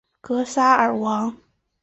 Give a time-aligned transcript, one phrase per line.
[0.19, 1.37] 格萨尔王